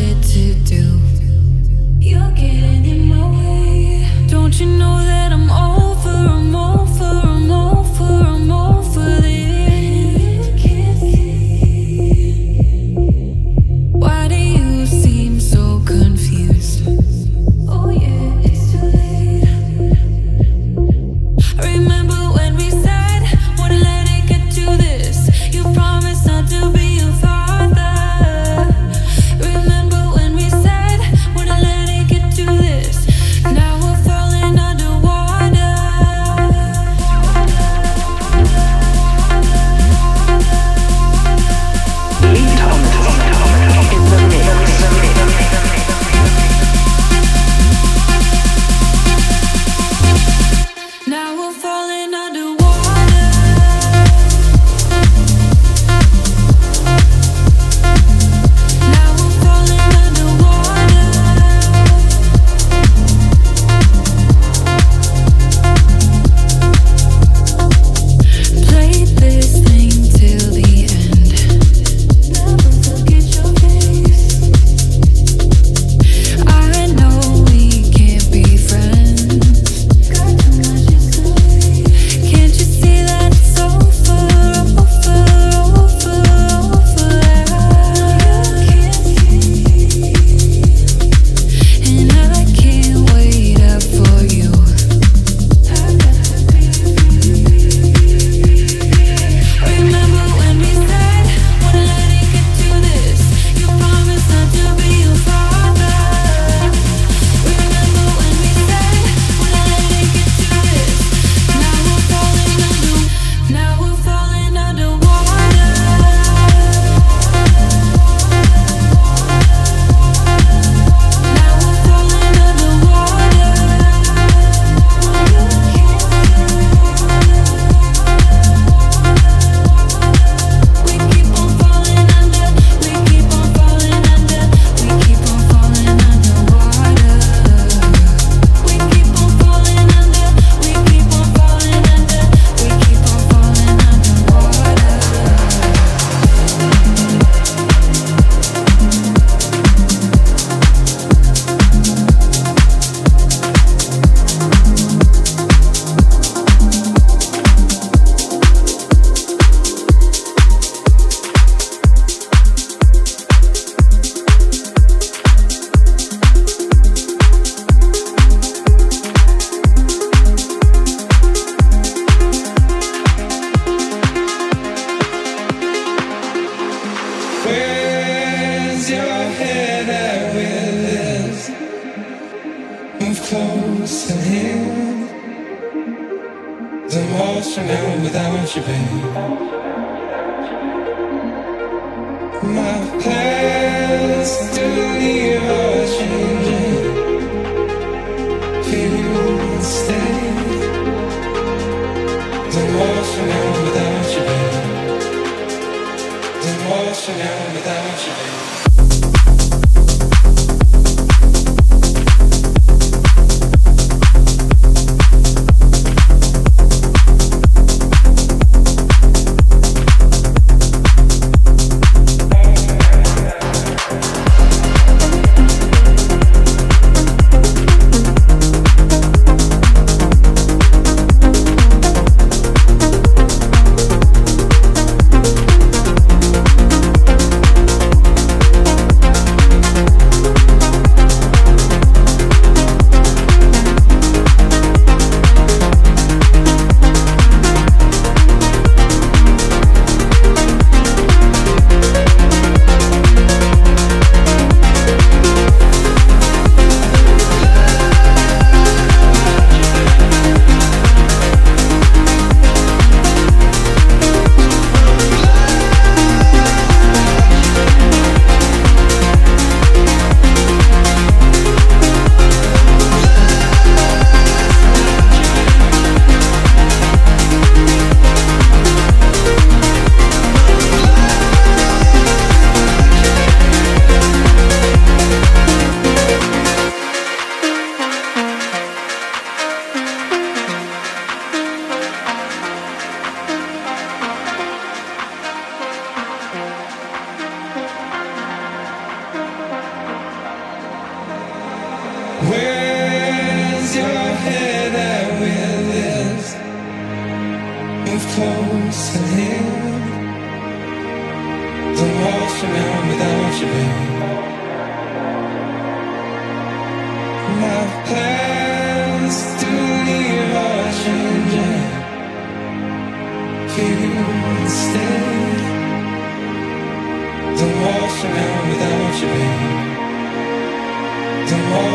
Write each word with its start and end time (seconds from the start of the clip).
to 0.00 0.54
do. 0.64 1.09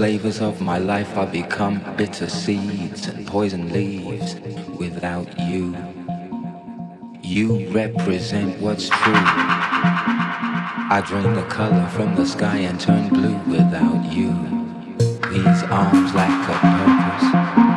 flavors 0.00 0.40
of 0.40 0.62
my 0.62 0.78
life 0.78 1.14
are 1.18 1.26
become 1.26 1.78
bitter 1.94 2.26
seeds 2.26 3.06
and 3.06 3.26
poison 3.26 3.70
leaves 3.70 4.34
without 4.78 5.28
you. 5.38 5.76
You 7.20 7.68
represent 7.68 8.58
what's 8.62 8.88
true. 8.88 9.12
I 10.94 11.02
drain 11.06 11.34
the 11.34 11.44
color 11.50 11.86
from 11.88 12.16
the 12.16 12.24
sky 12.24 12.56
and 12.60 12.80
turn 12.80 13.10
blue 13.10 13.36
without 13.46 14.10
you. 14.10 14.32
These 15.28 15.62
arms 15.64 16.14
lack 16.14 16.48
a 16.48 16.56
purpose, 16.64 17.69